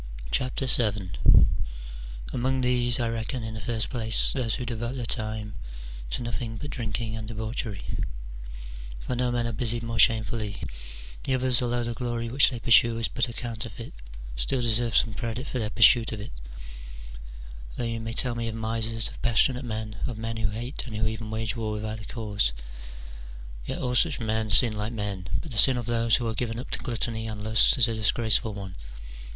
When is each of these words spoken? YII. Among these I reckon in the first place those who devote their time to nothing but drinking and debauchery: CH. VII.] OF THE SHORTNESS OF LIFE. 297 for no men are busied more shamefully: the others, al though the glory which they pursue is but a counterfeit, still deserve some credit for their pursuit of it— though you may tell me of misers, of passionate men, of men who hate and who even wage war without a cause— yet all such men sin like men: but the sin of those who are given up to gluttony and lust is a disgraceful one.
YII. 0.31 1.11
Among 2.33 2.61
these 2.61 2.99
I 2.99 3.07
reckon 3.07 3.43
in 3.43 3.53
the 3.53 3.59
first 3.59 3.91
place 3.91 4.33
those 4.33 4.55
who 4.55 4.65
devote 4.65 4.93
their 4.95 5.05
time 5.05 5.53
to 6.09 6.23
nothing 6.23 6.57
but 6.57 6.71
drinking 6.71 7.15
and 7.15 7.27
debauchery: 7.27 7.81
CH. 7.83 7.85
VII.] 7.85 7.93
OF 7.93 7.97
THE 8.01 8.01
SHORTNESS 8.01 8.49
OF 8.49 8.89
LIFE. 8.97 9.05
297 9.05 9.05
for 9.05 9.15
no 9.15 9.31
men 9.31 9.45
are 9.45 9.53
busied 9.53 9.83
more 9.83 9.99
shamefully: 9.99 10.63
the 11.23 11.35
others, 11.35 11.61
al 11.61 11.69
though 11.69 11.83
the 11.83 11.93
glory 11.93 12.29
which 12.29 12.49
they 12.49 12.57
pursue 12.59 12.97
is 12.97 13.07
but 13.07 13.29
a 13.29 13.33
counterfeit, 13.33 13.93
still 14.35 14.59
deserve 14.61 14.97
some 14.97 15.13
credit 15.13 15.45
for 15.45 15.59
their 15.59 15.69
pursuit 15.69 16.11
of 16.11 16.19
it— 16.19 16.31
though 17.75 17.83
you 17.83 17.99
may 17.99 18.13
tell 18.13 18.33
me 18.33 18.47
of 18.47 18.55
misers, 18.55 19.07
of 19.07 19.21
passionate 19.21 19.65
men, 19.65 19.97
of 20.07 20.17
men 20.17 20.37
who 20.37 20.49
hate 20.49 20.83
and 20.87 20.95
who 20.95 21.05
even 21.05 21.29
wage 21.29 21.55
war 21.55 21.73
without 21.73 21.99
a 22.01 22.05
cause— 22.05 22.53
yet 23.67 23.77
all 23.79 23.93
such 23.93 24.19
men 24.19 24.49
sin 24.49 24.73
like 24.75 24.93
men: 24.93 25.27
but 25.39 25.51
the 25.51 25.57
sin 25.59 25.77
of 25.77 25.85
those 25.85 26.15
who 26.15 26.27
are 26.27 26.33
given 26.33 26.57
up 26.57 26.71
to 26.71 26.79
gluttony 26.79 27.27
and 27.27 27.43
lust 27.43 27.77
is 27.77 27.87
a 27.87 27.93
disgraceful 27.93 28.55
one. 28.55 28.75